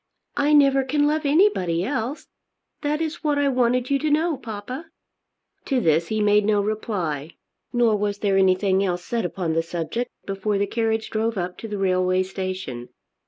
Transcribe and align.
"I 0.35 0.53
never 0.53 0.83
can 0.83 1.05
love 1.05 1.27
anybody 1.27 1.83
else. 1.83 2.25
That 2.81 3.01
is 3.01 3.23
what 3.23 3.37
I 3.37 3.49
wanted 3.49 3.91
you 3.91 3.99
to 3.99 4.09
know, 4.09 4.35
papa." 4.35 4.87
To 5.65 5.79
this 5.79 6.07
he 6.07 6.23
made 6.23 6.43
no 6.43 6.59
reply, 6.59 7.33
nor 7.71 7.95
was 7.95 8.17
there 8.17 8.35
anything 8.35 8.83
else 8.83 9.05
said 9.05 9.25
upon 9.25 9.53
the 9.53 9.61
subject 9.61 10.09
before 10.25 10.57
the 10.57 10.65
carriage 10.65 11.11
drove 11.11 11.37
up 11.37 11.55
to 11.59 11.67
the 11.67 11.77
railway 11.77 12.23
station. 12.23 12.89